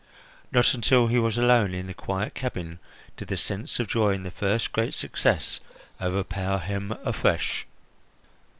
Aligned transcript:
Not 0.51 0.73
until 0.73 1.05
he 1.09 1.19
was 1.19 1.37
alone 1.37 1.75
in 1.75 1.85
the 1.85 1.93
quiet 1.93 2.33
cabin 2.33 2.79
did 3.17 3.27
the 3.27 3.37
sense 3.37 3.79
of 3.79 3.87
joy 3.87 4.15
in 4.15 4.23
his 4.25 4.33
first 4.33 4.71
great 4.71 4.95
success 4.95 5.59
overpower 6.01 6.57
him 6.57 6.91
afresh. 7.03 7.67